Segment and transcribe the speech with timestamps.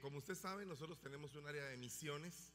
[0.00, 2.52] Como usted sabe, nosotros tenemos un área de misiones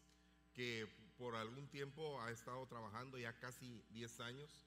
[0.54, 0.88] que
[1.18, 4.66] por algún tiempo ha estado trabajando ya casi 10 años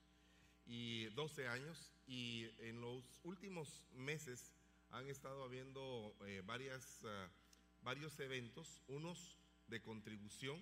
[0.67, 4.53] y 12 años y en los últimos meses
[4.91, 7.29] han estado habiendo eh, varias, ah,
[7.83, 10.61] varios eventos, unos de contribución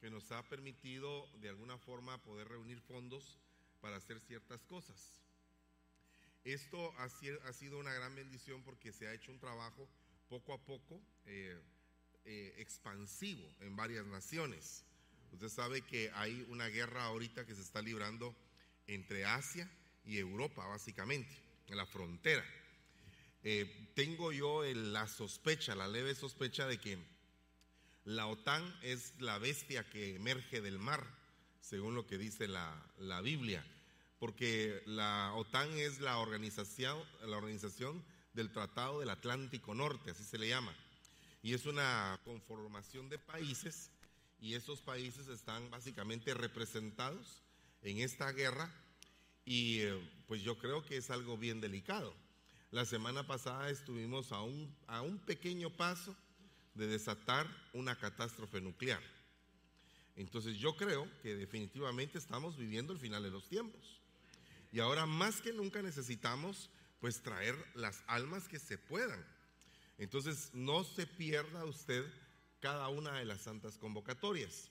[0.00, 3.38] que nos ha permitido de alguna forma poder reunir fondos
[3.80, 5.20] para hacer ciertas cosas.
[6.44, 7.08] Esto ha,
[7.52, 9.88] sido una gran bendición porque se ha hecho un trabajo
[10.28, 11.60] poco a poco eh,
[12.24, 14.84] eh, expansivo en varias naciones.
[15.32, 18.34] Usted sabe que hay una guerra ahorita que se está librando
[18.86, 19.70] entre Asia
[20.04, 21.34] y Europa, básicamente,
[21.68, 22.44] en la frontera.
[23.42, 26.98] Eh, tengo yo la sospecha, la leve sospecha de que
[28.04, 31.04] la OTAN es la bestia que emerge del mar,
[31.60, 33.64] según lo que dice la, la Biblia
[34.18, 38.02] porque la OTAN es la organización, la organización
[38.36, 40.72] del Tratado del Atlántico Norte, así se le llama.
[41.42, 43.90] Y es una conformación de países
[44.40, 47.42] y esos países están básicamente representados
[47.82, 48.70] en esta guerra
[49.44, 52.14] y eh, pues yo creo que es algo bien delicado.
[52.70, 56.14] La semana pasada estuvimos a un, a un pequeño paso
[56.74, 59.00] de desatar una catástrofe nuclear.
[60.14, 64.00] Entonces yo creo que definitivamente estamos viviendo el final de los tiempos.
[64.72, 66.68] Y ahora más que nunca necesitamos
[67.00, 69.24] pues traer las almas que se puedan.
[69.98, 72.04] Entonces no se pierda usted
[72.60, 74.70] cada una de las santas convocatorias.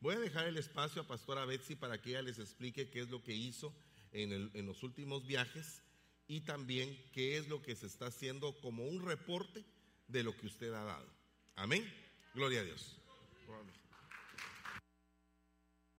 [0.00, 3.10] Voy a dejar el espacio a Pastora Betsy para que ella les explique qué es
[3.10, 3.74] lo que hizo
[4.12, 5.82] en, los últimos viajes
[6.26, 9.64] y también qué es lo que se está haciendo como un reporte
[10.08, 11.08] de lo que usted ha dado.
[11.56, 11.90] Amén.
[12.34, 12.96] Gloria a Dios.